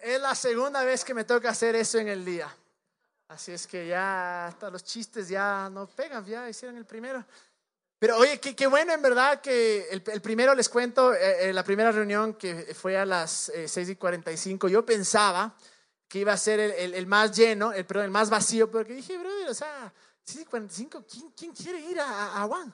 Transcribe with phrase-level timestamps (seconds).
[0.00, 2.54] Es la segunda vez que me toca hacer eso en el día.
[3.28, 7.24] Así es que ya hasta los chistes ya no pegan, ya hicieron el primero.
[7.98, 11.90] Pero oye, qué, bueno en verdad que el, primero les cuento, eh, eh, la primera
[11.90, 15.56] reunión que fue a las eh, 6 y 45, yo pensaba
[16.06, 19.48] que iba a ser el más lleno, el, perdón, el más vacío, porque dije, brother,
[19.48, 19.92] o sea,
[20.24, 22.72] 6 y 45, ¿quién, quién quiere ir a, a Juan?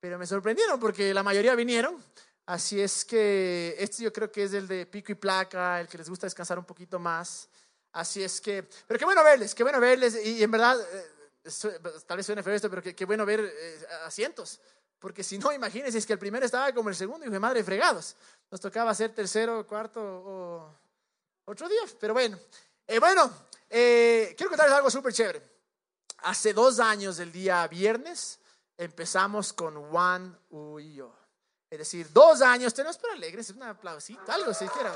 [0.00, 2.02] Pero me sorprendieron porque la mayoría vinieron.
[2.50, 5.98] Así es que este yo creo que es el de pico y placa, el que
[5.98, 7.48] les gusta descansar un poquito más.
[7.92, 10.18] Así es que, pero qué bueno verles, qué bueno verles.
[10.26, 13.86] Y en verdad, eh, tal vez suene feo esto, pero qué, qué bueno ver eh,
[14.04, 14.60] asientos.
[14.98, 17.62] Porque si no, imagínense, es que el primero estaba como el segundo y de madre
[17.62, 18.16] fregados.
[18.50, 20.74] Nos tocaba hacer tercero, cuarto o
[21.44, 21.82] otro día.
[22.00, 22.36] Pero bueno,
[22.84, 23.30] eh, bueno,
[23.68, 25.40] eh, quiero contarles algo súper chévere.
[26.24, 28.40] Hace dos años, el día viernes,
[28.76, 31.14] empezamos con Juan yo.
[31.70, 34.92] Es decir, dos años, tenemos para alegres, un aplausito, algo si quieran.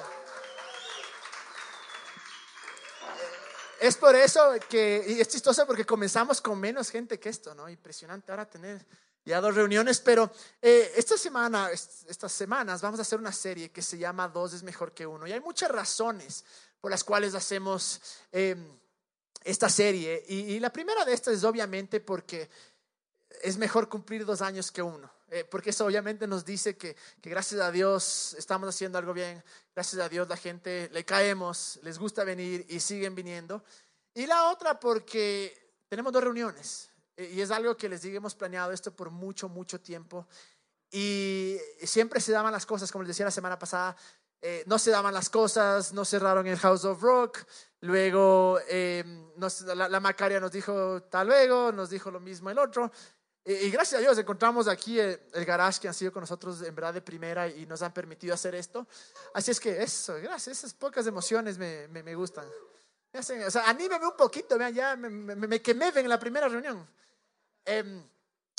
[3.81, 7.69] Es por eso que, y es chistoso porque comenzamos con menos gente que esto, ¿no?
[7.69, 8.85] Impresionante ahora tener
[9.25, 13.81] ya dos reuniones, pero eh, esta semana, estas semanas, vamos a hacer una serie que
[13.81, 15.29] se llama Dos es mejor que uno.
[15.29, 16.45] Y hay muchas razones
[16.81, 18.01] por las cuales hacemos
[18.33, 18.57] eh,
[19.45, 20.25] esta serie.
[20.27, 22.51] Y, y la primera de estas es obviamente porque
[23.43, 25.14] es mejor cumplir dos años que uno.
[25.35, 29.43] Eh, porque eso obviamente nos dice que, que, gracias a Dios estamos haciendo algo bien,
[29.75, 33.65] gracias a Dios la gente le caemos, les gusta venir y siguen viniendo.
[34.15, 38.37] Y la otra porque tenemos dos reuniones eh, y es algo que les digo, hemos
[38.37, 40.29] planeado esto por mucho, mucho tiempo
[40.93, 43.97] y siempre se daban las cosas, como les decía la semana pasada,
[44.41, 47.45] eh, no se daban las cosas, no cerraron el House of Rock,
[47.81, 52.93] luego la, la Macaria nos dijo tal luego, nos dijo lo mismo el otro,
[53.45, 56.75] y gracias a Dios encontramos aquí el, el, garage que han sido con nosotros en
[56.75, 58.87] verdad de primera y nos han permitido hacer esto.
[59.35, 62.47] Así es que eso, gracias, esas pocas emociones me, me, me gustan.
[63.13, 66.89] Me hacen, o sea, anímeme un poquito, vean, ya me, quemé en la primera reunión.
[67.67, 68.03] Eh,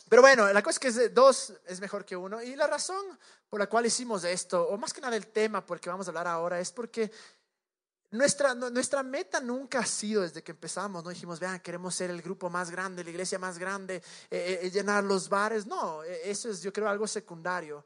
[0.08, 2.42] pero bueno, la cosa es que dos es mejor que uno.
[2.42, 3.04] Y la razón
[3.50, 6.08] por la cual hicimos esto, o más que nada el tema por el que vamos
[6.08, 7.12] a hablar ahora, es porque
[8.16, 12.22] nuestra, nuestra meta nunca ha sido desde que empezamos, no dijimos, vean, queremos ser el
[12.22, 15.66] grupo más grande, la iglesia más grande, eh, eh, llenar los bares.
[15.66, 17.86] No, eso es yo creo algo secundario.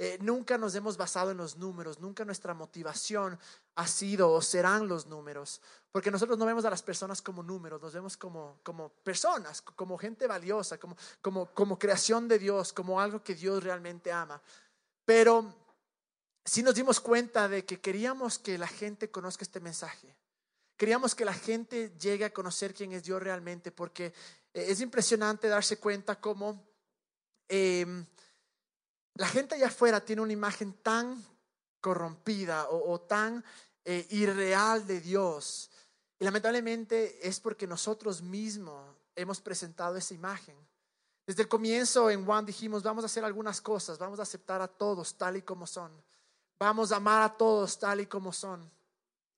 [0.00, 3.36] Eh, nunca nos hemos basado en los números, nunca nuestra motivación
[3.74, 7.82] ha sido o serán los números, porque nosotros no vemos a las personas como números,
[7.82, 13.00] nos vemos como, como personas, como gente valiosa, como, como, como creación de Dios, como
[13.00, 14.40] algo que Dios realmente ama.
[15.04, 15.52] Pero
[16.48, 20.16] sí nos dimos cuenta de que queríamos que la gente conozca este mensaje.
[20.76, 24.12] Queríamos que la gente llegue a conocer quién es Dios realmente, porque
[24.52, 26.64] es impresionante darse cuenta cómo
[27.48, 28.04] eh,
[29.14, 31.24] la gente allá afuera tiene una imagen tan
[31.80, 33.44] corrompida o, o tan
[33.84, 35.70] eh, irreal de Dios.
[36.18, 40.56] Y lamentablemente es porque nosotros mismos hemos presentado esa imagen.
[41.26, 44.68] Desde el comienzo en Juan dijimos, vamos a hacer algunas cosas, vamos a aceptar a
[44.68, 45.92] todos tal y como son.
[46.58, 48.68] Vamos a amar a todos tal y como son.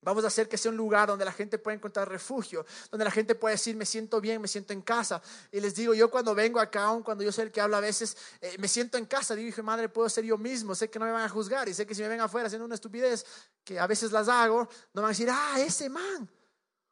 [0.03, 3.11] Vamos a hacer que sea un lugar donde la gente pueda encontrar refugio, donde la
[3.11, 5.21] gente pueda decir, me siento bien, me siento en casa.
[5.53, 7.81] Y les digo, yo cuando vengo acá, aun cuando yo soy el que habla a
[7.81, 9.35] veces, eh, me siento en casa.
[9.35, 10.75] Digo, hijo, madre, puedo ser yo mismo.
[10.75, 12.65] Sé que no me van a juzgar y sé que si me ven afuera haciendo
[12.65, 13.27] una estupidez,
[13.63, 16.31] que a veces las hago, no van a decir, ah, ese man.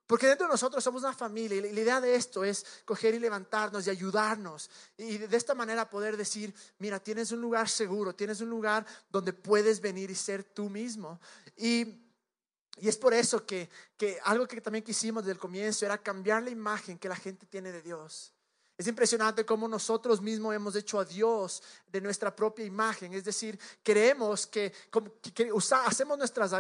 [0.09, 3.21] Porque dentro de nosotros somos una familia y la idea de esto es coger y
[3.21, 4.69] levantarnos y ayudarnos.
[4.97, 9.33] Y de esta manera poder decir, mira, tienes un lugar seguro, tienes un lugar donde
[9.33, 11.21] puedes venir y ser tú mismo.
[11.57, 12.05] Y
[12.81, 16.43] y es por eso que, que, algo que también quisimos desde el comienzo era cambiar
[16.43, 18.33] la imagen que la gente tiene de Dios.
[18.77, 23.13] Es impresionante cómo nosotros mismos hemos hecho a Dios de nuestra propia imagen.
[23.13, 26.53] Es decir, creemos que, como, que usa, hacemos nuestras...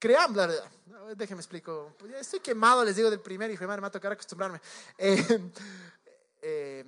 [0.00, 0.70] Creamos, la verdad.
[1.14, 1.94] Déjenme explico.
[2.18, 3.64] Estoy quemado, les digo, del primer hijo.
[3.64, 4.60] Madre, me va a tocar acostumbrarme.
[4.98, 5.52] Eh,
[6.42, 6.84] eh,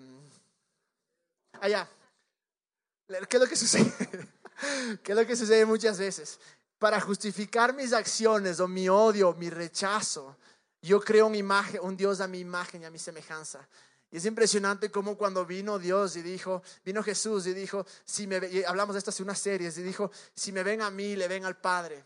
[1.61, 1.89] allá.
[3.07, 3.93] ¿Qué es lo que sucede?
[5.03, 6.41] ¿Qué es lo que sucede muchas veces?
[6.83, 10.37] para justificar mis acciones o mi odio, mi rechazo,
[10.83, 13.69] yo creo una imagen, un Dios a mi imagen y a mi semejanza.
[14.11, 18.39] Y es impresionante cómo cuando vino Dios y dijo, vino Jesús y dijo, si me,
[18.51, 21.29] y hablamos de esto hace unas series, y dijo, si me ven a mí, le
[21.29, 22.05] ven al Padre.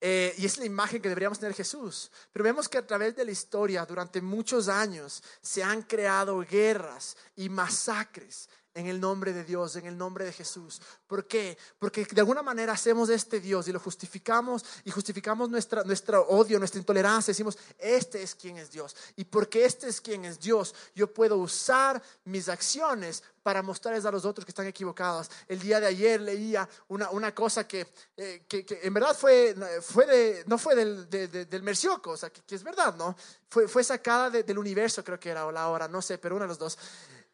[0.00, 2.10] Eh, y es la imagen que deberíamos tener Jesús.
[2.32, 7.16] Pero vemos que a través de la historia, durante muchos años, se han creado guerras
[7.34, 10.82] y masacres en el nombre de Dios, en el nombre de Jesús.
[11.06, 11.56] ¿Por qué?
[11.78, 16.26] Porque de alguna manera hacemos de este Dios y lo justificamos y justificamos nuestra, nuestro
[16.28, 17.32] odio, nuestra intolerancia.
[17.32, 18.94] Decimos, este es quien es Dios.
[19.16, 24.10] Y porque este es quien es Dios, yo puedo usar mis acciones para mostrarles a
[24.10, 25.30] los otros que están equivocados.
[25.48, 27.86] El día de ayer leía una, una cosa que,
[28.16, 32.54] eh, que, en verdad fue, fue de, no fue del, del Mercioco, o sea, que,
[32.54, 33.16] es verdad, ¿no?
[33.48, 36.44] Fue, fue sacada del universo, creo que era, o la hora, no sé, pero uno
[36.44, 36.76] de los dos.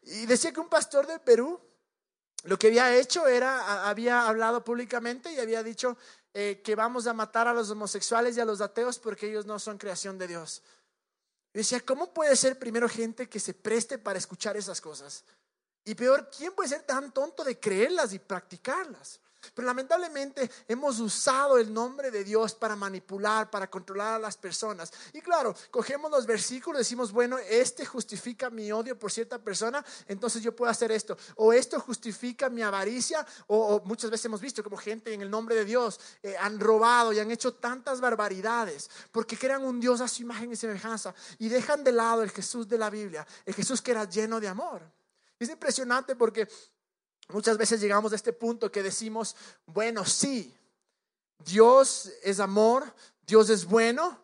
[0.05, 1.59] Y decía que un pastor de Perú
[2.43, 5.97] lo que había hecho era, había hablado públicamente y había dicho
[6.33, 9.59] eh, que vamos a matar a los homosexuales y a los ateos porque ellos no
[9.59, 10.61] son creación de Dios.
[11.53, 15.23] Y decía, ¿cómo puede ser primero gente que se preste para escuchar esas cosas?
[15.85, 19.19] Y peor, ¿quién puede ser tan tonto de creerlas y practicarlas?
[19.53, 24.91] Pero lamentablemente hemos usado el nombre de Dios para manipular, para controlar a las personas.
[25.13, 30.41] Y claro, cogemos los versículos decimos, bueno, este justifica mi odio por cierta persona, entonces
[30.41, 31.17] yo puedo hacer esto.
[31.35, 33.25] O esto justifica mi avaricia.
[33.47, 37.13] O, muchas veces hemos visto como gente en el nombre de Dios eh, han robado
[37.13, 41.49] y han hecho tantas barbaridades porque crean un Dios a su imagen y semejanza y
[41.49, 44.81] dejan de lado el Jesús de la Biblia, el Jesús que era lleno de amor.
[45.39, 46.47] Es impresionante porque
[47.33, 49.35] Muchas veces llegamos a este punto que decimos,
[49.65, 50.55] bueno, sí,
[51.39, 52.93] Dios es amor,
[53.25, 54.21] Dios es bueno,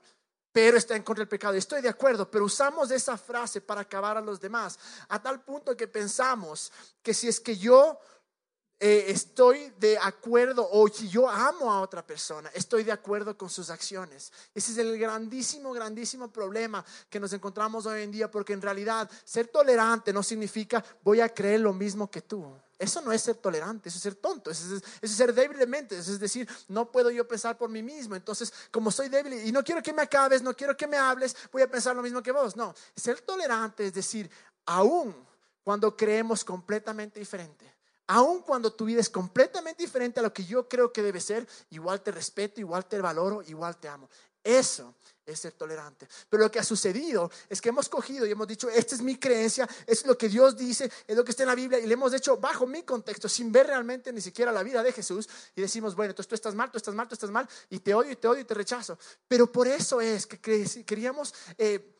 [0.52, 1.56] pero está en contra del pecado.
[1.56, 4.78] Estoy de acuerdo, pero usamos esa frase para acabar a los demás,
[5.08, 6.72] a tal punto que pensamos
[7.02, 8.00] que si es que yo
[8.82, 13.50] eh, estoy de acuerdo o si yo amo a otra persona, estoy de acuerdo con
[13.50, 14.32] sus acciones.
[14.56, 19.10] Ese es el grandísimo, grandísimo problema que nos encontramos hoy en día, porque en realidad
[19.26, 22.46] ser tolerante no significa voy a creer lo mismo que tú.
[22.78, 25.98] Eso no es ser tolerante, eso es ser tonto, eso es, ser débil de mente,
[25.98, 28.16] eso es decir, no puedo yo pensar por mí mismo.
[28.16, 31.36] Entonces, como soy débil y no quiero que me acabes, no quiero que me hables,
[31.52, 32.56] voy a pensar lo mismo que vos.
[32.56, 34.32] No, ser tolerante es decir,
[34.66, 35.14] aún
[35.66, 37.79] cuando creemos completamente diferente,
[38.10, 41.48] aún cuando tu vida es completamente diferente a lo que yo creo que debe ser,
[41.70, 44.10] igual te respeto, igual te valoro, igual te amo.
[44.44, 46.08] Eso es ser tolerante.
[46.28, 49.18] Pero lo que ha sucedido es que hemos cogido y hemos dicho, esta es mi
[49.18, 51.94] creencia, es lo que Dios dice, es lo que está en la Biblia, y le
[51.94, 55.62] hemos hecho bajo mi contexto, sin ver realmente ni siquiera la vida de Jesús, y
[55.62, 58.12] decimos, bueno, entonces tú estás mal, tú estás mal, tú estás mal, y te odio,
[58.12, 58.98] y te odio, y te rechazo.
[59.28, 60.40] Pero por eso es que
[60.84, 61.32] queríamos...
[61.60, 61.96] Eh,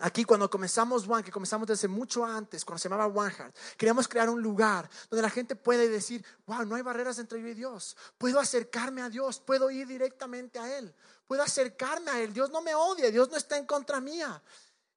[0.00, 4.08] Aquí cuando comenzamos One, que comenzamos desde mucho antes, cuando se llamaba One Heart, queríamos
[4.08, 7.54] crear un lugar donde la gente puede decir, wow, no hay barreras entre yo y
[7.54, 7.96] Dios.
[8.18, 10.92] Puedo acercarme a Dios, puedo ir directamente a Él,
[11.28, 12.34] puedo acercarme a Él.
[12.34, 14.42] Dios no me odia, Dios no está en contra mía.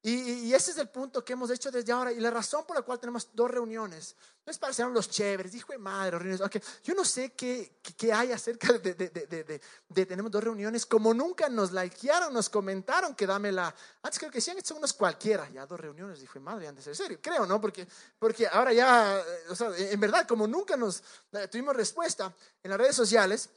[0.10, 2.14] Y, ese es el punto que hemos hecho desde ahora.
[2.14, 4.16] Y la razón por la cual tenemos dos reuniones
[4.46, 6.50] no es para ser los chéveres, hijo de madre, reuniones.
[6.82, 10.86] Yo no sé qué, qué, hay acerca de, de, de, de, tenemos dos reuniones.
[10.86, 13.76] Como nunca nos likearon, nos comentaron que dame la.
[14.02, 15.50] Antes creo que decían, son unos cualquiera.
[15.50, 17.20] Ya dos reuniones, hijo de madre, antes de ser serio.
[17.22, 17.60] Creo, ¿no?
[17.60, 17.86] Porque,
[18.18, 22.34] porque ahora ya, o sea, en verdad, como nunca nos eh, tuvimos respuesta
[22.64, 23.50] en las redes sociales.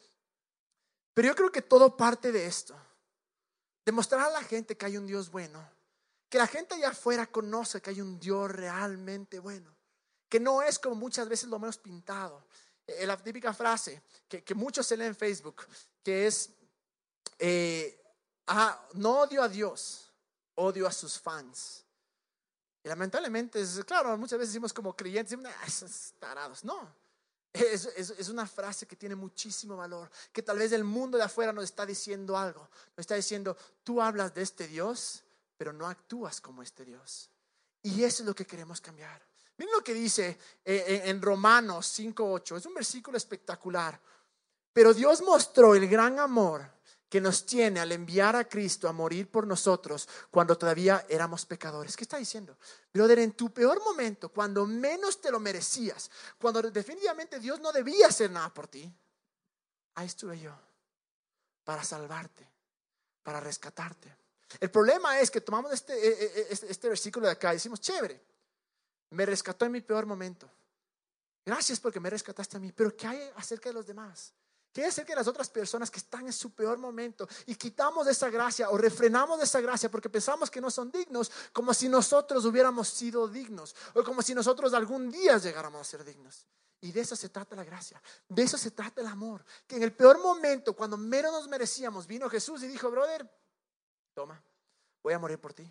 [1.14, 2.74] Pero yo creo que todo parte de esto.
[3.84, 5.79] Demostrar a la gente que hay un Dios bueno
[6.30, 9.74] que la gente allá afuera conoce que hay un Dios realmente bueno.
[10.28, 12.46] Que no es como muchas veces lo menos pintado.
[12.86, 15.66] Eh, la típica frase que, muchos se leen en Facebook,
[16.04, 16.50] que es,
[17.36, 18.00] eh,
[18.46, 20.12] ah, no odio a Dios,
[20.54, 21.84] odio a sus fans.
[22.84, 26.62] Y lamentablemente, es, claro, muchas veces decimos como creyentes, ah, esos tarados.
[26.62, 26.94] No,
[27.52, 31.52] es, es, una frase que tiene muchísimo valor, que tal vez el mundo de afuera
[31.52, 32.60] nos está diciendo algo.
[32.96, 35.24] Nos está diciendo, tú hablas de este Dios,
[35.60, 37.28] pero no actúas como este Dios.
[37.82, 39.20] Y eso es lo que queremos cambiar.
[39.58, 42.56] Miren lo que dice eh, eh, en Romanos 5.8.
[42.56, 44.00] Es un versículo espectacular.
[44.72, 46.64] Pero Dios mostró el gran amor
[47.10, 51.94] que nos tiene al enviar a Cristo a morir por nosotros cuando todavía éramos pecadores.
[51.94, 52.56] ¿Qué está diciendo?
[52.90, 58.06] Brother, en tu peor momento, cuando menos te lo merecías, cuando definitivamente Dios no debía
[58.06, 58.90] hacer nada por ti,
[59.96, 60.58] ahí estuve yo
[61.64, 62.48] para salvarte,
[63.22, 64.19] para rescatarte.
[64.58, 67.56] El problema es que tomamos este, eh, eh, eh, este, este, versículo de acá y
[67.56, 68.20] decimos, chévere,
[69.10, 70.50] me rescató en mi peor momento.
[71.44, 74.32] Gracias porque me rescataste a mí, pero ¿qué hay acerca de los demás?
[74.72, 77.28] ¿Qué hay acerca de las otras personas que están en su peor momento?
[77.46, 81.74] Y quitamos esa gracia o refrenamos esa gracia porque pensamos que no son dignos, como
[81.74, 86.46] si nosotros hubiéramos sido dignos o como si nosotros algún día llegáramos a ser dignos.
[86.82, 89.44] Y de eso se trata la gracia, de eso se trata el amor.
[89.66, 93.28] Que en el peor momento, cuando menos nos merecíamos, vino Jesús y dijo, brother,
[94.20, 94.42] toma,
[95.02, 95.66] voy a morir por ti.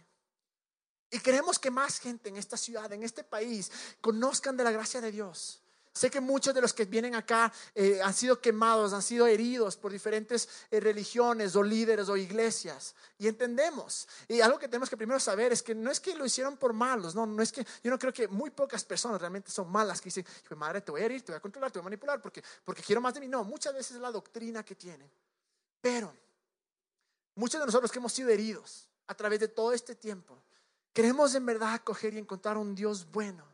[1.11, 4.99] Y queremos que más gente en esta ciudad, en este país, conozcan de la gracia
[5.01, 5.61] de Dios.
[5.93, 9.77] Sé que muchos de los que vienen acá eh, han sido quemados, han sido heridos
[9.77, 12.95] por diferentes eh, religiones o líderes o iglesias.
[13.19, 14.07] Y entendemos.
[14.27, 16.73] Y algo que tenemos que primero saber es que no es que lo hicieron por
[16.73, 20.01] malos, no, no es que yo no creo que muy pocas personas realmente son malas
[20.01, 20.25] que dicen,
[20.55, 22.81] madre, te voy a herir, te voy a controlar, te voy a manipular porque, porque
[22.81, 23.27] quiero más de mí.
[23.27, 25.09] No, muchas veces es la doctrina que tienen.
[25.81, 26.28] Pero
[27.39, 30.43] muchos de nosotros que hemos sido heridos a través de todo este tiempo,
[30.93, 33.45] queremos en verdad coger y encontrar un Dios bueno,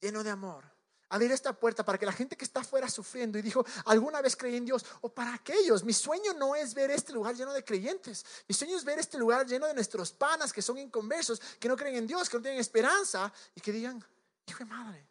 [0.00, 0.64] lleno de amor.
[1.08, 4.34] Abrir esta puerta para que la gente que está afuera sufriendo y dijo, alguna vez
[4.34, 7.62] creí en Dios, o para aquellos, mi sueño no es ver este lugar lleno de
[7.62, 11.68] creyentes, mi sueño es ver este lugar lleno de nuestros panas que son inconversos, que
[11.68, 14.04] no creen en Dios, que no tienen esperanza y que digan,
[14.46, 15.06] hijo de madre,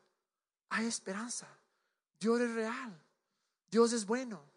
[0.69, 1.47] hay esperanza,
[2.19, 3.01] Dios es real,
[3.69, 4.54] Dios es bueno.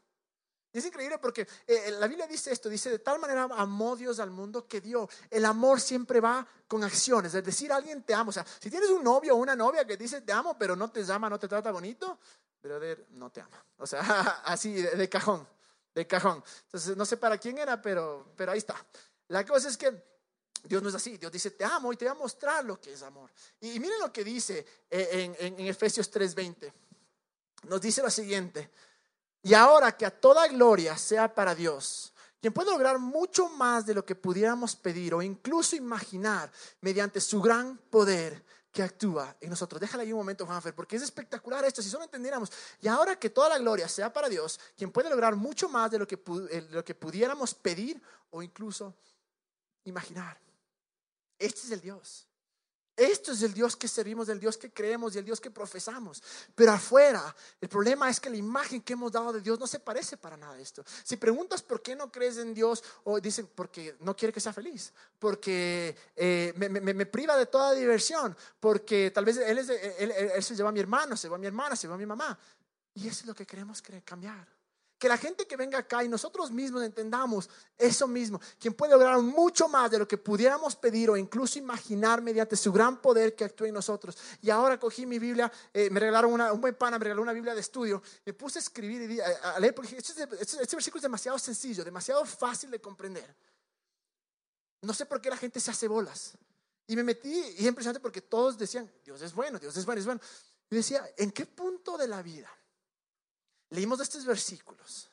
[0.78, 4.18] Es increíble porque eh, eh, la Biblia dice esto, dice, de tal manera amó Dios
[4.20, 5.08] al mundo que dio.
[5.30, 8.30] El amor siempre va con acciones, es decir, alguien te ama.
[8.30, 10.90] O sea, si tienes un novio o una novia que dice te amo, pero no
[10.90, 12.18] te llama, no te trata bonito,
[12.62, 13.64] brother, no te ama.
[13.78, 14.00] O sea,
[14.44, 15.46] así de, cajón,
[15.94, 16.42] de cajón.
[16.64, 18.76] Entonces, no sé para quién era, pero, pero ahí está.
[19.28, 20.02] La cosa es que
[20.64, 21.16] Dios no es así.
[21.18, 23.30] Dios dice, te amo y te voy a mostrar lo que es amor.
[23.60, 26.72] Y, miren lo que dice eh, en, en, en Efesios 3:20.
[27.64, 28.70] Nos dice lo siguiente.
[29.42, 33.94] Y ahora que a toda gloria sea para Dios, quien puede lograr mucho más de
[33.94, 39.80] lo que pudiéramos pedir o incluso imaginar mediante su gran poder que actúa en nosotros.
[39.80, 42.52] Déjale ahí un momento, Juanfer, porque es espectacular esto, si solo entendiéramos.
[42.80, 45.98] Y ahora que toda la gloria sea para Dios, quien puede lograr mucho más de
[45.98, 48.94] lo que, de lo que pudiéramos pedir o incluso
[49.84, 50.38] imaginar.
[51.38, 52.27] Este es el Dios
[52.98, 56.20] esto es el Dios que servimos, el Dios que creemos y el Dios que profesamos.
[56.54, 59.78] Pero afuera, el problema es que la imagen que hemos dado de Dios no se
[59.78, 60.84] parece para nada a esto.
[61.04, 64.52] Si preguntas por qué no crees en Dios, o dicen porque no quiere que sea
[64.52, 70.70] feliz, porque eh, me, priva de toda diversión, porque tal vez él, él, se lleva
[70.70, 72.36] a mi hermano, se lleva a mi hermana, se lleva a mi mamá.
[72.94, 74.57] Y eso es lo que queremos cambiar.
[74.98, 79.20] Que la gente que venga acá y nosotros mismos entendamos eso mismo, quien puede lograr
[79.20, 83.44] mucho más de lo que pudiéramos pedir o incluso imaginar mediante su gran poder que
[83.44, 84.18] actúa en nosotros.
[84.42, 87.32] Y ahora cogí mi Biblia, eh, me regalaron una, un buen pana, me regaló una
[87.32, 90.98] Biblia de estudio, me puse a escribir y a, leer, porque este, este, este, versículo
[90.98, 93.36] es demasiado sencillo, demasiado fácil de comprender.
[94.82, 96.32] No sé por qué la gente se hace bolas.
[96.88, 100.00] Y me metí, y es impresionante porque todos decían, Dios es bueno, Dios es bueno,
[100.00, 100.20] es bueno.
[100.70, 102.50] Y decía, ¿en qué punto de la vida?
[103.70, 105.10] Leímos estos versículos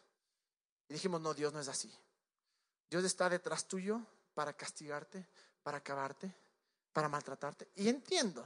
[0.88, 1.94] y dijimos, no, Dios no es así.
[2.90, 4.02] Dios está detrás tuyo
[4.34, 5.28] para castigarte,
[5.64, 6.34] para acabarte,
[6.94, 7.70] para maltratarte.
[7.76, 8.46] Y entiendo,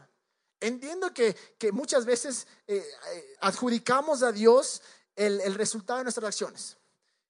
[0.60, 1.36] entiendo que,
[1.72, 2.78] muchas veces eh,
[3.14, 4.82] eh, adjudicamos a Dios
[5.16, 6.78] el, el resultado de nuestras acciones.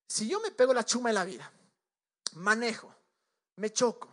[0.07, 1.51] Si yo me pego la chuma en la vida,
[2.33, 2.93] manejo,
[3.57, 4.09] me choco,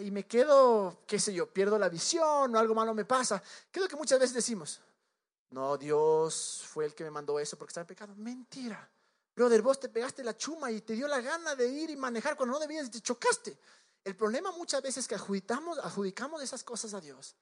[0.00, 3.42] y me quedo, qué sé yo, pierdo la visión o algo malo me pasa.
[3.70, 4.80] ¿Qué es lo que muchas veces decimos?
[5.54, 8.12] No, Dios fue el que me mandó eso porque estaba en pecado.
[8.16, 8.90] Mentira.
[9.36, 12.36] Brother, vos te pegaste la chuma y te dio la gana de ir y manejar
[12.36, 13.56] cuando no debías y te chocaste.
[14.02, 17.36] El problema muchas veces es que adjudicamos, adjudicamos esas cosas a Dios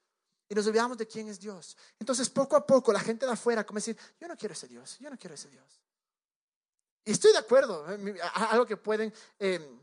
[0.47, 1.75] y nos olvidamos de quién es Dios.
[1.99, 4.69] Entonces, poco a poco, la gente de afuera comienza a decir, yo no quiero ese
[4.69, 5.81] Dios, yo no quiero ese Dios.
[7.07, 9.81] Y estoy de acuerdo, eh, algo que pueden, eh,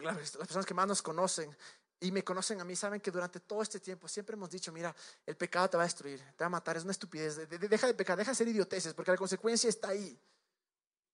[0.00, 1.54] las personas que más nos conocen,
[2.00, 4.94] y me conocen a mí, saben que durante todo este tiempo siempre hemos dicho, mira,
[5.26, 7.94] el pecado te va a destruir, te va a matar, es una estupidez, deja de
[7.94, 10.16] pecar, deja de ser idioteces, porque la consecuencia está ahí,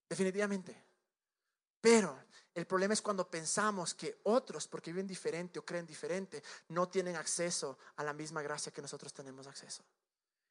[0.08, 0.76] definitivamente.
[1.80, 2.18] Pero
[2.54, 7.16] el problema es cuando pensamos que otros, porque viven diferente o creen diferente, no tienen
[7.16, 9.82] acceso a la misma gracia que nosotros tenemos acceso.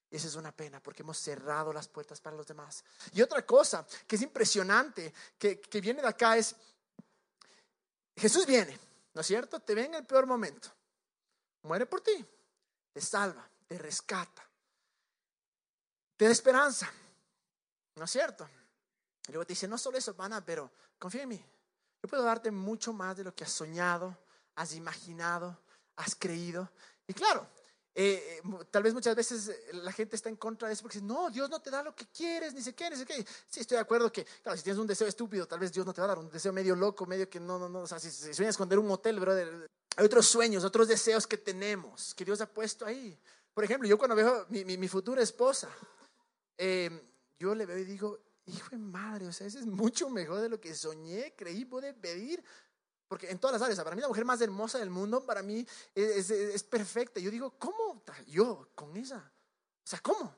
[0.10, 2.84] Y esa es una pena porque hemos cerrado las puertas para los demás.
[3.14, 6.56] Y otra cosa que es impresionante, que, que viene de acá es,
[8.16, 8.78] Jesús viene
[9.14, 9.60] ¿No es cierto?
[9.60, 10.70] Te ve en el peor momento.
[11.64, 12.26] Muere por ti.
[12.92, 14.44] Te salva, te rescata.
[16.18, 16.92] Te da esperanza.
[17.96, 18.50] ¿No es cierto?
[19.28, 21.46] Luego te dice, no solo eso, pana, pero confía en mí.
[22.02, 24.18] Yo puedo darte mucho más de lo que has soñado,
[24.56, 25.58] has imaginado,
[25.96, 26.70] has creído.
[27.08, 27.48] Y claro,
[27.96, 30.98] eh, eh, tal vez muchas veces eh, la gente está en contra de eso porque
[30.98, 33.24] dice, no, Dios no te da lo que quieres, ni se qué, ni se qué.
[33.48, 35.94] Sí, estoy de acuerdo que, claro, si tienes un deseo estúpido, tal vez Dios no
[35.94, 37.82] te va a dar un deseo medio loco, medio que no, no, no.
[37.82, 42.16] O sea, si, sueñas esconder un hotel, brother, hay otros sueños, otros deseos que tenemos,
[42.16, 43.18] que Dios ha puesto ahí.
[43.54, 45.70] Por ejemplo, yo cuando veo mi, mi, futura esposa,
[47.38, 50.50] yo le veo y digo, hijo de madre, o sea, eso es mucho mejor de
[50.50, 52.44] lo que soñé, creí, pude pedir.
[53.14, 55.64] Porque en todas las áreas, para mí la mujer más hermosa del mundo, para mí
[55.94, 57.20] es, es, perfecta.
[57.20, 58.02] Yo digo, ¿cómo?
[58.26, 59.18] Yo con esa.
[59.18, 60.36] O sea, ¿cómo?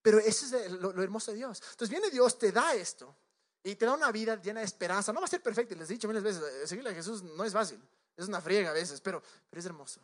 [0.00, 1.60] Pero eso es lo, hermoso de Dios.
[1.72, 3.12] Entonces viene Dios, te da esto
[3.64, 5.12] y te da una vida llena de esperanza.
[5.12, 7.52] No va a ser perfecta, les he dicho miles veces, seguirle a Jesús no es
[7.52, 7.82] fácil.
[8.16, 10.00] Es una friega a veces, pero, pero es hermoso.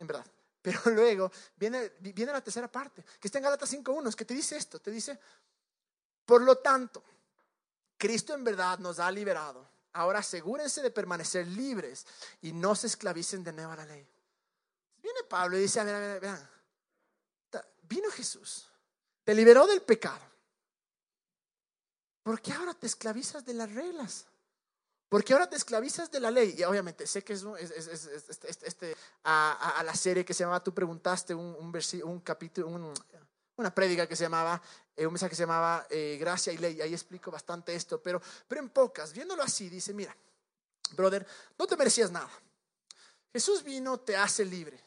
[0.00, 0.26] En verdad.
[0.62, 4.58] Pero luego viene, viene la tercera parte, que está en Gálatas 5.1, que te dice
[4.58, 5.18] esto, te dice,
[6.26, 7.02] por lo tanto,
[7.96, 9.66] Cristo en verdad nos ha liberado.
[9.92, 12.06] Ahora asegúrense de permanecer libres
[12.42, 14.06] y no se esclavicen de nuevo a la ley.
[15.02, 16.50] Viene Pablo y dice, a ver, a ver, vean,
[17.82, 18.68] vino Jesús,
[19.24, 20.20] te liberó del pecado.
[22.22, 24.26] ¿Por qué ahora te esclavizas de las reglas?
[25.08, 26.54] Porque ahora te esclavizas de la ley.
[26.56, 31.56] Y obviamente sé que es, este, a, la serie que se llamaba, tú preguntaste un,
[31.58, 31.72] un,
[32.04, 32.92] un capítulo,
[33.60, 34.60] una prédica que se llamaba,
[34.96, 36.80] eh, un mensaje que se llamaba eh, Gracia y Ley.
[36.80, 40.16] Ahí explico bastante esto, pero, pero en pocas, viéndolo así, dice, mira,
[40.92, 41.26] brother,
[41.58, 42.30] no te merecías nada.
[43.32, 44.82] Jesús vino, te hace libre.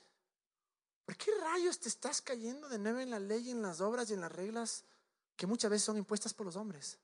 [1.06, 4.14] ¿Por qué rayos te estás cayendo de nuevo en la ley, en las obras y
[4.14, 4.84] en las reglas
[5.36, 6.98] que muchas veces son impuestas por los hombres?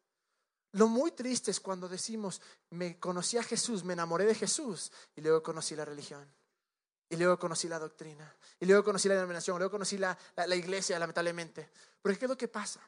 [0.72, 5.22] Lo muy triste es cuando decimos, me conocí a Jesús, me enamoré de Jesús y
[5.22, 6.28] luego conocí la religión.
[7.10, 8.36] Y luego conocí la doctrina.
[8.60, 9.58] Y luego conocí la denominación.
[9.58, 11.70] Luego conocí la, la, iglesia, lamentablemente.
[12.02, 12.80] Porque ¿qué es lo que pasa?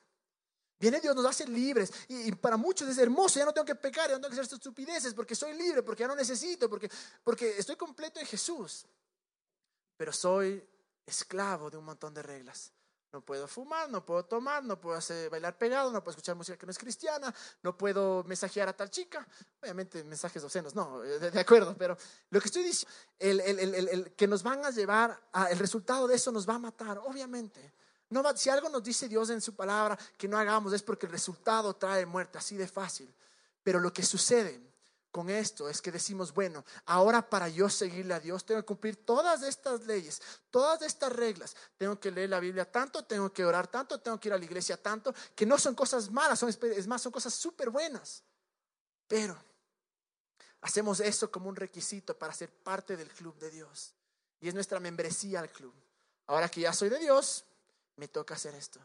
[0.80, 1.92] Viene Dios, nos hace libres.
[2.08, 3.40] Y, para muchos es hermoso.
[3.40, 6.02] Ya no tengo que pecar, ya no tengo que hacer estupideces porque soy libre, porque
[6.02, 6.90] ya no necesito, porque,
[7.24, 8.86] porque estoy completo en Jesús.
[9.98, 10.64] Pero soy
[11.06, 12.72] esclavo de un montón de reglas.
[13.14, 16.58] No puedo fumar, no puedo tomar, no puedo hacer, bailar pegado, no puedo escuchar música
[16.58, 19.28] que no es cristiana, no puedo mensajear a tal chica.
[19.62, 21.98] Obviamente mensajes obscenos, no, de, acuerdo, pero
[22.30, 26.32] lo que estoy diciendo, el, que nos van a llevar, a, el resultado de eso
[26.32, 27.74] nos va a matar, obviamente.
[28.12, 31.06] No va, si algo nos dice Dios en su palabra que no hagamos es porque
[31.06, 33.14] el resultado trae muerte, así de fácil.
[33.62, 34.71] Pero lo que sucede
[35.12, 39.06] con esto es que decimos, bueno, ahora para yo seguirle a Dios tengo que cumplir
[39.06, 41.56] todas estas leyes, todas estas reglas.
[41.78, 44.46] Tengo que leer la Biblia tanto, tengo que orar tanto, tengo que ir a la
[44.46, 48.24] iglesia tanto, que no son cosas malas, son, es más, son cosas súper buenas.
[49.08, 49.38] Pero
[50.62, 53.94] hacemos eso como un requisito para ser parte del club de Dios.
[54.40, 55.74] Y es nuestra membresía al club.
[56.28, 57.44] Ahora que ya soy de Dios,
[57.98, 58.80] me toca hacer esto.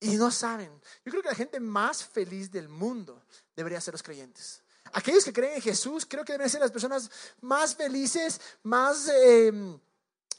[0.00, 0.70] Y no saben,
[1.04, 3.22] yo creo que la gente más feliz del mundo
[3.54, 4.62] debería ser los creyentes.
[4.92, 9.78] Aquellos que creen en Jesús creo que deben ser las personas más felices, más em,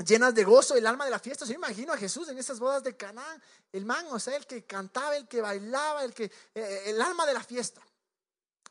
[0.05, 1.45] llenas de gozo, el alma de la fiesta.
[1.45, 3.41] Yo imagino a Jesús en esas bodas de Canaán,
[3.71, 7.01] el man, o sea, el que cantaba, el que bailaba, el, que, eh, eh, el
[7.01, 7.81] alma de la fiesta.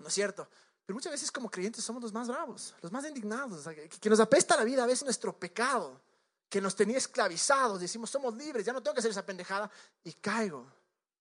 [0.00, 0.48] ¿No es cierto?
[0.86, 3.66] Pero muchas veces como creyentes somos los más bravos, los más indignados,
[4.00, 6.00] que nos apesta la vida a veces nuestro pecado,
[6.48, 9.70] que nos tenía esclavizados, decimos somos libres, ya no tengo que hacer esa pendejada
[10.04, 10.66] y caigo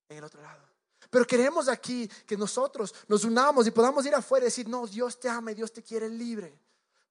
[0.07, 0.63] en el otro lado.
[1.09, 5.19] Pero queremos aquí que nosotros nos unamos y podamos ir afuera y decir, no, Dios
[5.19, 6.59] te ama y Dios te quiere libre.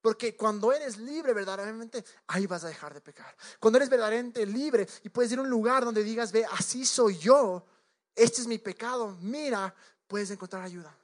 [0.01, 3.35] Porque cuando eres libre verdaderamente, ahí vas a dejar de pecar.
[3.59, 7.19] Cuando eres verdaderamente libre y puedes ir a un lugar donde digas, ve, así soy
[7.19, 7.67] yo,
[8.15, 9.75] este es mi pecado, mira,
[10.07, 10.97] puedes encontrar ayuda.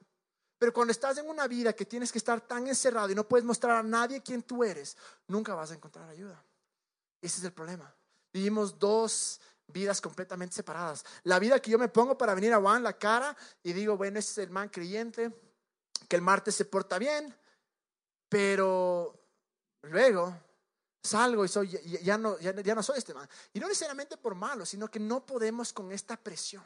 [0.57, 3.43] Pero cuando estás en una vida que tienes que estar tan encerrado y no puedes
[3.43, 4.95] mostrar a nadie quién tú eres,
[5.27, 6.41] nunca vas a encontrar ayuda.
[7.21, 7.93] Ese es el problema.
[8.31, 9.41] Vivimos dos
[9.73, 11.03] vidas completamente separadas.
[11.23, 14.19] La vida que yo me pongo para venir a Juan la cara y digo, bueno,
[14.19, 15.33] este es el man creyente,
[16.07, 17.35] que el martes se porta bien,
[18.29, 19.19] pero
[19.81, 20.33] luego
[21.03, 21.69] salgo y soy,
[22.01, 23.27] ya, no, ya, no soy este man.
[23.51, 26.63] Y no necesariamente por malo, sino que no podemos con esta presión.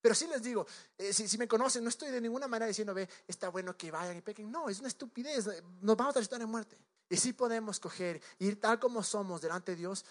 [0.00, 0.66] Pero sí les digo,
[0.96, 4.16] eh, si, me conocen, no estoy de ninguna manera diciendo, ve, está bueno que vayan
[4.16, 4.50] y pequen.
[4.50, 5.46] No, es una estupidez,
[5.82, 6.78] nos vamos a estar en muerte.
[7.10, 10.06] Y sí podemos coger, ir tal como somos delante de Dios,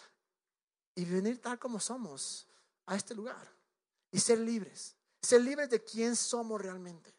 [1.00, 2.46] y venir tal como somos
[2.86, 3.50] a este lugar
[4.12, 7.16] y ser libres, ser libres de quién somos realmente.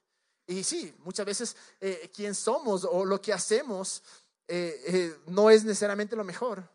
[0.47, 4.03] Y sí, muchas veces eh, quién somos o lo que hacemos
[4.47, 6.69] eh, eh, no es necesariamente lo mejor,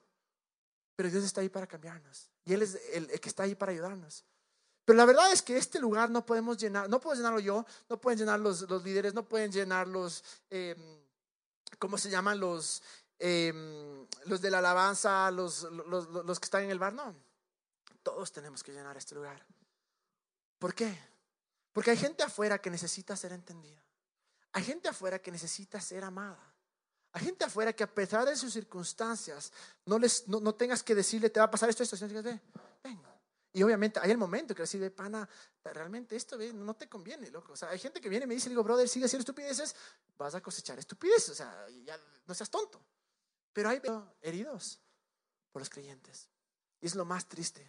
[0.96, 4.26] pero Dios está ahí para cambiarnos y Él es el, que está ahí para ayudarnos.
[4.84, 8.02] Pero la verdad es que este lugar no podemos llenar, no puedo llenarlo yo, no
[8.02, 10.78] pueden llenar los, los líderes, no pueden llenar los, em,
[11.78, 12.40] ¿cómo se llaman?
[12.40, 12.82] Los
[13.18, 17.16] Em, los de la alabanza, los, los, los que están en el bar, no.
[18.04, 19.46] Todos tenemos que llenar este lugar.
[20.60, 20.98] ¿Por qué?
[21.74, 23.82] Porque hay gente afuera que necesita ser entendida.
[24.54, 26.40] Hay gente afuera que necesita ser amada.
[27.12, 29.52] Hay gente afuera que a pesar de sus circunstancias,
[29.86, 32.42] no, les, no, tengas que decirle, te va a pasar esto, esto, esto, ven.
[33.54, 35.28] Y obviamente hay el momento que decir, pana,
[35.64, 37.54] realmente esto no te conviene, loco.
[37.54, 39.74] O sea, hay gente que viene y me dice, digo, brother, sigue haciendo estupideces,
[40.18, 41.30] vas a cosechar estupideces.
[41.30, 41.98] O sea, ya
[42.28, 42.82] no seas tonto.
[43.56, 43.82] Pero hay
[44.22, 44.82] heridos
[45.54, 46.28] por los creyentes.
[46.82, 47.66] Y es lo más triste.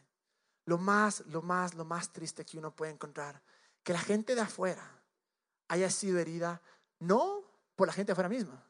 [0.64, 3.40] Lo más, lo más, lo más triste que uno puede encontrar.
[3.84, 5.00] Que la gente de afuera
[5.68, 6.60] haya sido herida
[6.98, 7.44] no
[7.76, 8.66] por la gente de afuera misma,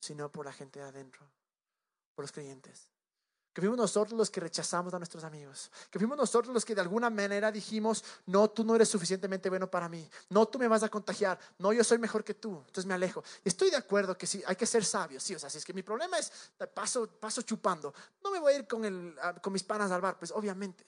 [0.00, 1.28] sino por la gente de adentro,
[2.14, 2.88] por los creyentes.
[3.52, 5.70] Que fuimos nosotros los que rechazamos a nuestros amigos.
[5.90, 9.70] Que fuimos nosotros los que de alguna manera dijimos, no, tú no eres suficientemente bueno
[9.70, 10.08] para mí.
[10.30, 11.38] No, tú me vas a contagiar.
[11.58, 12.56] No, yo soy mejor que tú.
[12.58, 13.22] Entonces me alejo.
[13.44, 15.22] Estoy de acuerdo que sí, hay que ser sabios.
[15.22, 16.32] Sí, o sea, si es que mi problema es
[16.74, 17.92] paso, paso chupando,
[18.24, 20.84] no me voy a ir con, el, con mis panas al bar, pues obviamente.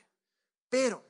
[0.70, 1.05] Pero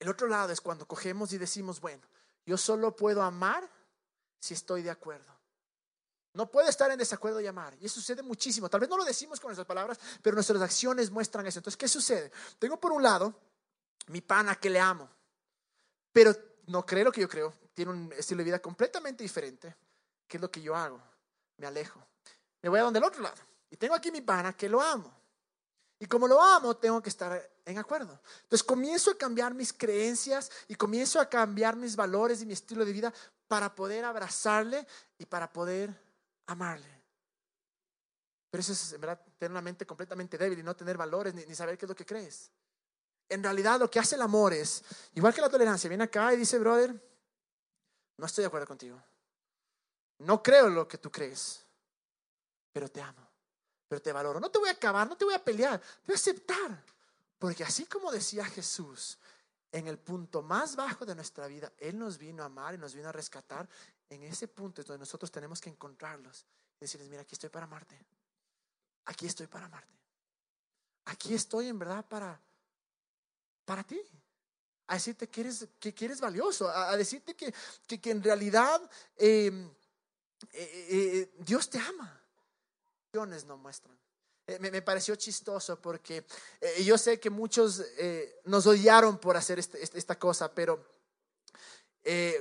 [0.00, 2.02] el otro lado es cuando cogemos y decimos, bueno,
[2.44, 3.70] yo solo puedo amar
[4.40, 5.31] si estoy de acuerdo.
[6.34, 7.76] No puede estar en desacuerdo y amar.
[7.80, 8.68] Y eso sucede muchísimo.
[8.68, 11.58] Tal vez no lo decimos con nuestras palabras, pero nuestras acciones muestran eso.
[11.58, 12.32] Entonces, ¿qué sucede?
[12.58, 13.34] Tengo por un lado
[14.06, 15.08] mi pana que le amo,
[16.12, 16.34] pero
[16.66, 17.52] no creo lo que yo creo.
[17.74, 19.74] Tiene un estilo de vida completamente diferente.
[20.26, 21.00] ¿Qué es lo que yo hago?
[21.58, 22.00] Me alejo.
[22.62, 23.36] Me voy a donde el otro lado.
[23.70, 25.12] Y tengo aquí mi pana que lo amo.
[25.98, 28.18] Y como lo amo, tengo que estar en acuerdo.
[28.42, 32.84] Entonces comienzo a cambiar mis creencias y comienzo a cambiar mis valores y mi estilo
[32.84, 33.12] de vida
[33.46, 34.86] para poder abrazarle
[35.18, 35.94] y para poder
[36.46, 37.02] amarle.
[38.50, 41.54] Pero eso es, en verdad, tener una mente completamente débil y no tener valores ni,
[41.54, 42.50] saber qué es lo que crees.
[43.28, 46.36] En realidad, lo que hace el amor es, igual que la tolerancia, viene acá y
[46.36, 46.94] dice, brother,
[48.18, 49.02] no estoy de acuerdo contigo.
[50.18, 51.64] No creo lo que tú crees,
[52.72, 53.26] pero te amo,
[53.88, 54.38] pero te valoro.
[54.38, 56.84] No te voy a acabar, no te voy a pelear, te voy a aceptar.
[57.38, 59.18] Porque así como decía Jesús,
[59.72, 62.94] en el punto más bajo de nuestra vida, Él nos vino a amar y nos
[62.94, 63.66] vino a rescatar.
[64.12, 66.44] En ese punto es donde nosotros tenemos que encontrarlos
[66.76, 67.98] y decirles, mira, aquí estoy para amarte.
[69.06, 69.94] Aquí estoy para amarte.
[71.06, 72.38] Aquí estoy en verdad para,
[73.64, 74.00] para ti.
[74.88, 76.68] A decirte que eres, que, eres valioso.
[76.68, 77.54] A, decirte que,
[77.86, 78.82] que, en realidad
[79.16, 79.70] em, eh,
[80.52, 82.20] eh, eh, Dios te ama.
[83.14, 83.98] No muestran.
[84.60, 86.26] Me, pareció chistoso porque
[86.82, 87.82] yo sé que muchos
[88.44, 91.01] nos odiaron por hacer este, este, esta cosa, pero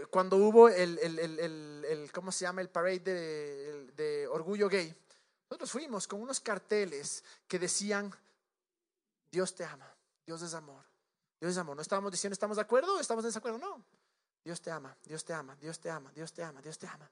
[0.09, 2.61] cuando hubo el, el, el, ¿cómo se llama?
[2.61, 4.95] El parade de, de, orgullo gay,
[5.49, 8.11] nosotros fuimos con unos carteles que decían,
[9.31, 9.93] Dios te ama,
[10.25, 10.83] Dios es amor,
[11.39, 11.75] Dios es amor.
[11.75, 12.99] No estábamos diciendo, ¿estamos de acuerdo?
[12.99, 13.57] ¿Estamos en desacuerdo?
[13.57, 13.83] No.
[14.43, 17.09] Dios te ama, Dios te ama, Dios te ama, Dios te ama, Dios te ama.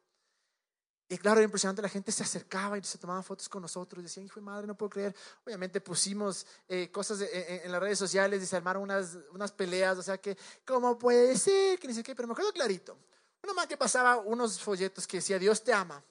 [1.12, 4.28] Y claro, era impresionante, la gente se acercaba y se tomaba fotos con nosotros, decían,
[4.28, 5.16] hijo de madre, no puedo creer.
[5.44, 10.04] Obviamente pusimos eh, cosas en las redes sociales y se armaron unas, unas peleas, o
[10.04, 11.80] sea que, ¿cómo puede ser?
[11.80, 12.96] Que ni sé qué, pero me acuerdo clarito.
[13.42, 16.04] Una más que pasaba unos folletos que decía, Dios te ama.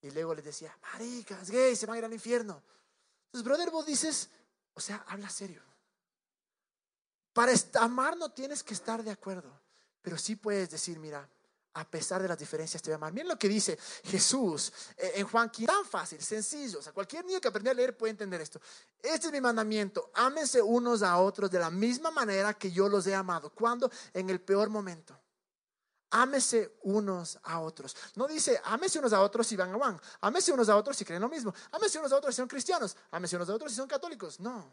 [0.00, 2.62] Y luego les decía, maricas, gay, se van a ir al infierno.
[3.26, 4.30] Entonces, brother, vos dices,
[4.72, 5.62] o sea, habla serio.
[7.34, 9.50] Para amar no tienes que estar de acuerdo,
[10.00, 11.28] pero sí puedes decir, mira,
[11.74, 13.12] a pesar de las diferencias te voy a amar.
[13.12, 16.78] Miren lo que dice Jesús eh, en Juan 15, tan fácil, sencillo.
[16.78, 18.60] O sea, cualquier niño que aprendió a leer puede entender esto.
[19.02, 23.06] Este es mi mandamiento, ámense unos a otros de la misma manera que yo los
[23.06, 23.50] he amado.
[23.50, 23.90] ¿Cuándo?
[24.12, 25.18] En el peor momento.
[26.10, 27.96] Ámese unos a otros.
[28.14, 30.00] No dice, ámese unos a otros si van a Juan.
[30.20, 31.52] Ámese unos a otros si creen lo mismo.
[31.72, 32.96] Ámese unos a otros si son cristianos.
[33.10, 34.38] Ámese unos a otros si son católicos.
[34.38, 34.72] No.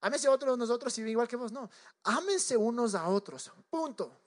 [0.00, 1.52] Ámese a otros nosotros si igual que vos.
[1.52, 1.70] No.
[2.02, 3.52] Ámense unos a otros.
[3.70, 4.22] Punto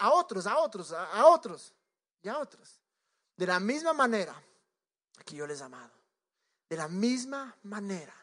[0.00, 1.74] a otros, a otros, a, otros
[2.22, 2.80] y a otros.
[3.36, 4.34] De la misma manera
[5.24, 5.92] que yo les he amado.
[6.68, 8.14] De la misma manera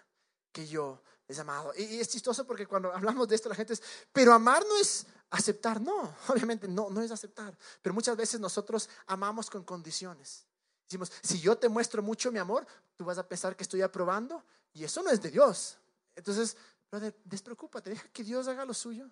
[0.51, 1.71] que yo les he amado.
[1.77, 5.05] Y, es chistoso porque cuando hablamos de esto la gente es, pero amar no es
[5.29, 5.79] aceptar.
[5.79, 7.55] No, obviamente no, no es aceptar.
[7.81, 10.45] Pero muchas veces nosotros amamos con condiciones.
[10.83, 14.43] Decimos, si yo te muestro mucho mi amor, tú vas a pensar que estoy aprobando
[14.73, 15.77] y eso no es de Dios.
[16.15, 16.57] Entonces,
[16.89, 19.07] brother, despreocúpate, deja que Dios haga lo suyo,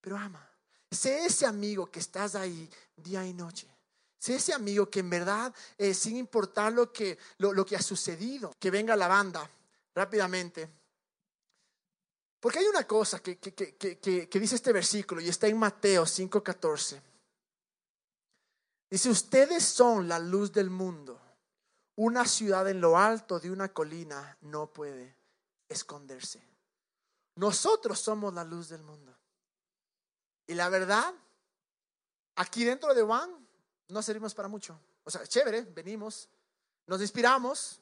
[0.00, 0.48] pero ama.
[0.90, 3.68] Sé ese amigo que estás ahí día y noche.
[4.18, 8.52] Sé ese amigo que en verdad, eh, sin importar lo que, lo, que ha sucedido,
[8.58, 9.48] que venga la banda
[9.94, 10.68] rápidamente.
[12.40, 17.00] Porque hay una cosa que, que, dice este versículo y está en Mateo 5:14.
[18.90, 21.20] Dice, ustedes son la luz del mundo.
[21.96, 25.14] Una ciudad en lo alto de una colina no puede
[25.68, 26.40] esconderse.
[27.34, 29.17] Nosotros somos la luz del mundo.
[30.48, 31.14] Y la verdad,
[32.36, 33.30] aquí dentro de Juan
[33.88, 34.80] no servimos para mucho.
[35.04, 36.26] O sea, chévere, venimos,
[36.86, 37.80] nos inspiramos,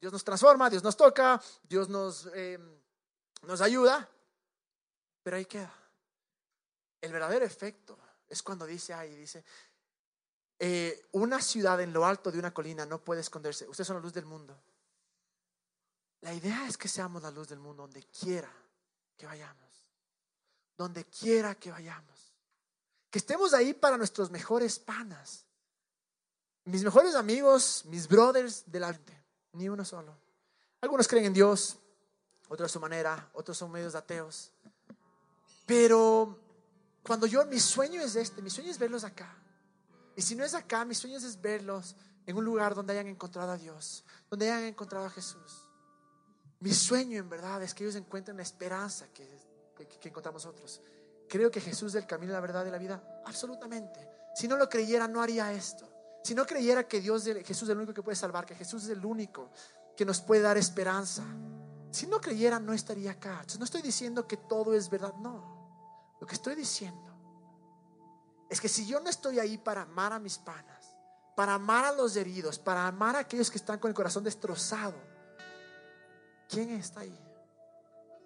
[0.00, 2.80] Dios nos transforma, Dios nos toca, Dios nos, em,
[3.42, 4.08] nos ayuda,
[5.22, 5.72] pero ahí queda.
[7.02, 7.98] El verdadero efecto
[8.28, 9.44] es cuando dice ahí, dice,
[10.58, 13.68] eh, una ciudad en lo alto de una colina no puede esconderse.
[13.68, 14.58] Ustedes son la luz del mundo.
[16.22, 18.50] La idea es que seamos la luz del mundo donde quiera
[19.18, 19.65] que vayamos
[20.76, 22.34] donde quiera que vayamos.
[23.10, 25.44] Que estemos ahí para nuestros mejores panas.
[26.64, 30.16] Mis mejores amigos, mis brothers de la gente, ni uno solo.
[30.80, 31.78] Algunos creen en Dios,
[32.48, 34.52] otros a su manera, otros son medios ateos.
[35.64, 36.38] Pero
[37.02, 39.36] cuando yo, mi sueño es este, mi sueño es verlos acá.
[40.16, 41.94] Y si no es acá, mi sueño es verlos
[42.26, 45.68] en un lugar donde hayan encontrado a Dios, donde hayan encontrado a Jesús.
[46.58, 49.45] Mi sueño en verdad es que ellos encuentren la esperanza que,
[49.84, 50.80] que, encontramos nosotros.
[51.28, 53.22] Creo que Jesús es el camino, la verdad y la vida.
[53.26, 54.08] Absolutamente.
[54.34, 55.88] Si no lo creyera, no haría esto.
[56.22, 58.90] Si no creyera que Dios, Jesús es el único que puede salvar, que Jesús es
[58.90, 59.50] el único
[59.96, 61.24] que nos puede dar esperanza.
[61.90, 63.44] Si no creyera, no estaría acá.
[63.58, 66.14] no estoy diciendo que todo es verdad, no.
[66.20, 67.14] Lo que estoy diciendo
[68.48, 70.94] es que si yo no estoy ahí para amar a mis panas,
[71.34, 74.96] para amar a los heridos, para amar a aquellos que están con el corazón destrozado,
[76.48, 77.25] ¿quién está ahí?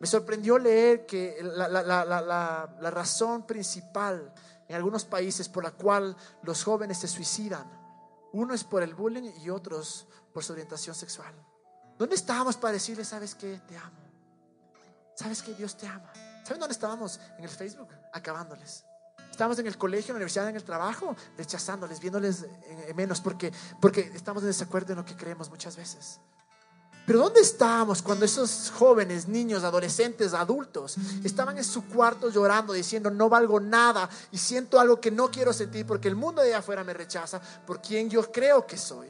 [0.01, 4.33] Me sorprendió leer que la, la, razón principal
[4.67, 7.71] en algunos países por la cual los jóvenes se suicidan,
[8.33, 11.35] uno es por el bullying y otros por su orientación sexual.
[11.99, 14.01] ¿Dónde estábamos para decirle, sabes que te amo?
[15.15, 16.11] ¿Sabes que Dios te ama?
[16.45, 17.21] ¿Saben dónde estábamos?
[17.37, 18.87] En el Facebook, acabándoles.
[19.31, 22.47] Estamos en el colegio, en la universidad, en el trabajo, rechazándoles, viéndoles
[22.95, 26.21] menos, porque, porque estamos en desacuerdo en lo que creemos muchas veces.
[27.07, 33.11] Pero ¿dónde estábamos cuando esos jóvenes, niños, adolescentes, adultos, estaban en su cuarto llorando, diciendo,
[33.11, 36.59] no valgo nada y siento algo que no quiero sentir porque el mundo de allá
[36.59, 39.09] afuera me rechaza por quien yo creo que soy?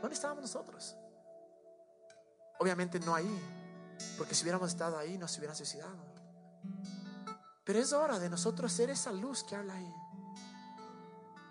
[0.00, 0.96] ¿Dónde estábamos nosotros?
[2.58, 3.40] Obviamente no ahí,
[4.18, 6.10] porque si hubiéramos estado ahí nos hubieran suicidado.
[7.64, 9.94] Pero es hora de nosotros ser esa luz que habla ahí.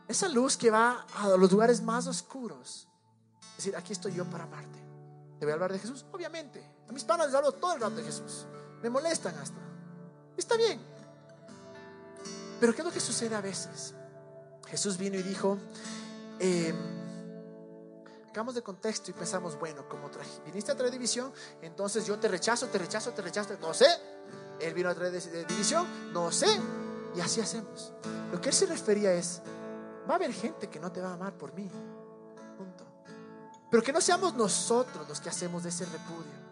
[0.09, 2.88] Esa luz que va a los lugares más oscuros.
[3.59, 4.79] Decir, aquí estoy yo para amarte.
[5.37, 6.05] ¿Te voy a hablar de Jesús?
[6.13, 6.63] Obviamente.
[6.87, 8.45] A mis panas les hablo todo el rato de Jesús.
[8.81, 9.59] Me molestan hasta.
[10.37, 10.79] Está bien.
[12.61, 13.93] Pero ¿qué es lo que sucede a veces?
[14.65, 15.57] Jesús vino y dijo,
[16.39, 16.73] eh,
[18.53, 20.09] de contexto y pensamos, bueno, como
[20.45, 23.87] viniste a traer división, entonces yo te rechazo, te rechazo, te rechazo, no sé.
[24.61, 26.47] Él vino a traer división, no sé.
[27.13, 27.91] Y así hacemos.
[28.31, 29.41] Lo que él se refería es,
[30.09, 31.69] va a haber gente que no te va a amar por mí.
[33.69, 36.49] Pero que no seamos nosotros los que hacemos de ese repudio.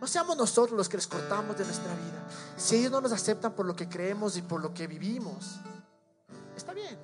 [0.00, 2.26] No seamos nosotros los que les cortamos de nuestra vida.
[2.56, 5.60] Si ellos no nos aceptan por lo que creemos y por lo que vivimos,
[6.56, 6.98] está bien.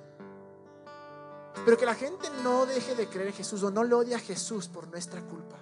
[1.65, 4.19] Pero que la gente no deje de creer en Jesús o no le odie a
[4.19, 5.55] Jesús por nuestra culpa.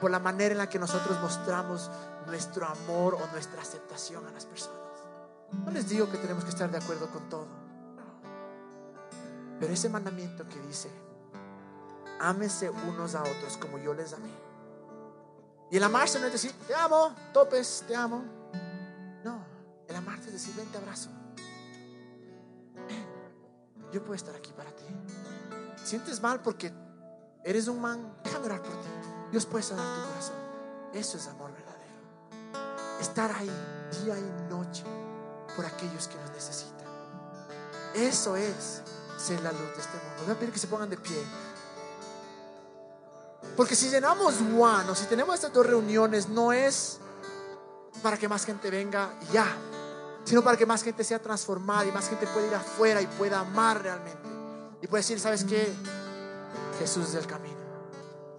[0.00, 1.90] Por la manera en la que nosotros mostramos
[2.26, 4.80] nuestro amor o nuestra aceptación a las personas.
[5.64, 7.46] No les digo que tenemos que estar de acuerdo con todo.
[9.60, 10.90] Pero ese mandamiento que dice,
[12.22, 14.30] ámense unos a otros como yo les amé.
[15.70, 18.24] Y el amarse no es decir, te amo, topes, te amo.
[19.24, 19.44] No,
[19.88, 21.10] el amarse es decir, ven, te abrazo
[23.92, 24.84] yo puedo estar aquí para ti.
[25.84, 26.72] Sientes mal porque
[27.44, 28.88] eres un man, déjame orar por ti.
[29.30, 30.36] Dios puede sanar tu corazón.
[30.94, 33.00] Eso es amor verdadero.
[33.00, 33.50] Estar ahí
[34.02, 34.84] día y noche
[35.54, 36.88] por aquellos que nos necesitan.
[37.94, 38.82] Eso es
[39.18, 40.22] ser la luz de este mundo.
[40.24, 41.22] Voy a pedir que se pongan de pie.
[43.56, 46.98] Porque si llenamos One o si tenemos estas dos reuniones, no es
[48.02, 49.46] para que más gente venga y ya
[50.24, 53.40] sino para que más gente sea transformada y más gente pueda ir afuera y pueda
[53.40, 54.28] amar realmente.
[54.80, 55.72] Y pueda decir, ¿sabes qué?
[56.78, 57.58] Jesús es el camino,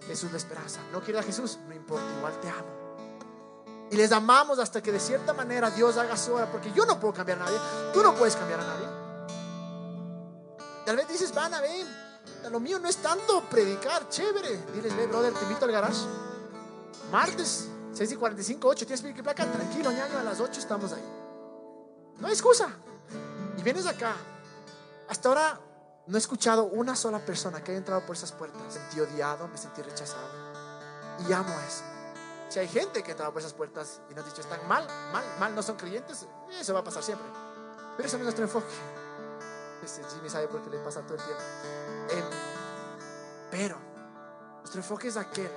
[0.06, 0.80] Jesús es la esperanza.
[0.92, 1.58] ¿No quiero a Jesús?
[1.66, 3.86] No importa, igual te amo.
[3.90, 6.98] Y les amamos hasta que de cierta manera Dios haga su obra, porque yo no
[6.98, 7.58] puedo cambiar a nadie,
[7.92, 8.86] tú no puedes cambiar a nadie.
[10.84, 11.86] Tal vez dices, van a ver,
[12.50, 14.56] lo mío no es tanto predicar, chévere.
[14.72, 16.02] Diles, ve, brother, te invito al garage.
[17.10, 21.04] Martes, 6 y 45, 8, tienes que placa, tranquilo, ñaño, a las 8 estamos ahí.
[22.18, 22.68] No hay excusa.
[23.56, 24.14] Y vienes acá.
[25.08, 25.60] Hasta ahora
[26.06, 28.60] no he escuchado una sola persona que haya entrado por esas puertas.
[28.62, 30.28] Me sentí odiado, me sentí rechazado.
[31.28, 31.84] Y amo eso.
[32.48, 34.86] Si hay gente que ha entrado por esas puertas y nos ha dicho están mal,
[35.12, 36.26] mal, mal, no son creyentes,
[36.60, 37.26] eso va a pasar siempre.
[37.96, 38.66] Pero ese no es nuestro enfoque.
[39.84, 41.42] Ese Jimmy sabe por qué le pasa todo el tiempo.
[42.10, 42.24] Em,
[43.50, 43.78] pero
[44.58, 45.50] nuestro enfoque es aquel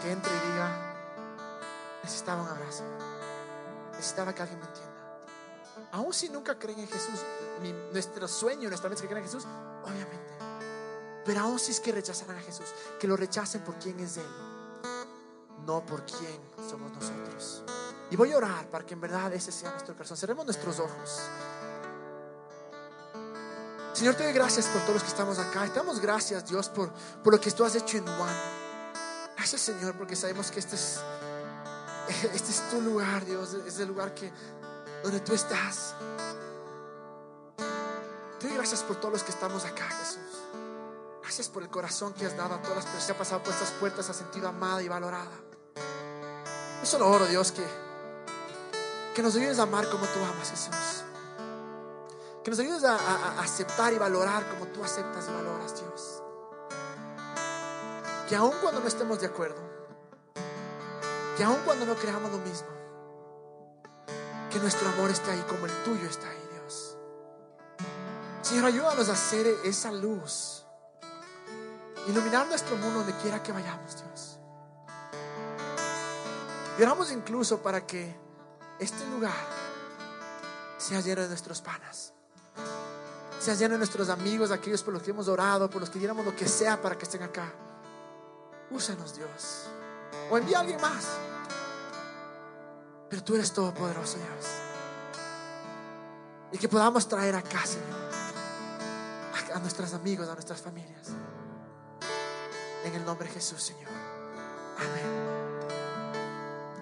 [0.00, 0.96] que entre y diga,
[2.02, 2.84] necesitaba un abrazo.
[3.92, 4.96] Necesitaba que alguien me entienda.
[5.92, 7.20] Aún si nunca creen en Jesús,
[7.92, 9.46] nuestro sueño, nuestra mente es que creen en Jesús,
[9.84, 10.32] obviamente.
[11.24, 12.66] Pero aún si es que rechazaran a Jesús,
[12.98, 14.26] que lo rechacen por quién es Él,
[15.66, 17.64] no por quién somos nosotros.
[18.10, 20.16] Y voy a orar para que en verdad ese sea nuestro corazón.
[20.16, 21.20] Cerremos nuestros ojos.
[23.96, 25.64] Señor, te doy gracias por todos los que estamos acá.
[25.68, 26.92] Te damos gracias, Dios, por,
[27.24, 28.36] por lo que tú has hecho en Juan.
[29.34, 31.00] Gracias, Señor, porque sabemos que este es,
[32.34, 33.54] este es tu lugar, Dios.
[33.66, 34.30] Es el lugar que
[35.02, 35.94] donde tú estás.
[38.38, 40.42] Te doy gracias por todos los que estamos acá, Jesús.
[41.22, 43.54] Gracias por el corazón que has dado a todas las personas que han pasado por
[43.54, 45.32] estas puertas, ha sentido amada y valorada.
[46.80, 47.64] Yo solo oro, Dios, que,
[49.14, 51.05] que nos ayudes a amar como tú amas, Jesús.
[52.46, 56.22] Que nos ayudes a, aceptar y valorar como tú aceptas y valoras, Dios.
[58.28, 59.60] Que aun cuando no estemos de acuerdo,
[61.36, 62.68] que aun cuando no creamos lo mismo,
[64.48, 66.96] que nuestro amor está ahí como el tuyo está ahí, Dios.
[68.42, 70.64] Señor, ayúdanos a hacer esa luz,
[72.06, 74.38] iluminar nuestro mundo donde quiera que vayamos, Dios.
[76.78, 78.16] Y oramos incluso para que
[78.78, 79.34] este lugar
[80.78, 82.12] sea lleno de nuestros panas.
[83.38, 86.24] Sea lleno de nuestros amigos, aquellos por los que hemos orado, por los que diéramos
[86.24, 87.52] lo que sea para que estén acá.
[88.70, 89.66] Úsanos, Dios.
[90.30, 91.06] O envía a alguien más.
[93.08, 94.46] Pero tú eres todopoderoso, Dios.
[96.52, 98.10] Y que podamos traer acá, Señor,
[99.52, 101.08] a, a nuestros amigos, a nuestras familias.
[102.84, 103.90] En el nombre de Jesús, Señor.
[104.78, 105.26] Amén.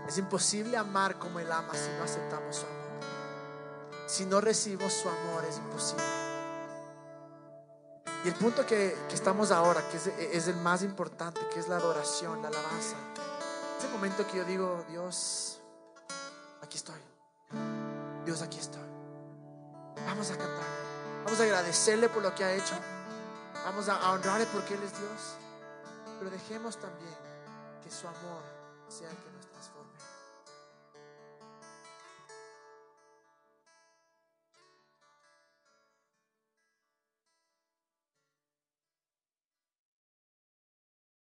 [0.07, 2.84] Es imposible amar como Él ama si no aceptamos su amor.
[4.15, 6.05] Si no recibimos su amor, es imposible.
[8.25, 11.67] Y el punto que, que estamos ahora, que es, es el más importante, que es
[11.67, 12.95] la adoración, la alabanza.
[13.77, 15.61] Ese momento que yo digo, Dios,
[16.63, 17.01] aquí estoy.
[18.25, 18.87] Dios, aquí estoy.
[20.07, 20.65] Vamos a cantar.
[21.25, 22.77] Vamos a agradecerle por lo que ha hecho.
[23.65, 25.39] Vamos a honrarle porque Él es Dios.
[26.21, 27.17] Pero dejemos también
[27.83, 28.45] que su amor
[28.87, 29.47] sea el que nos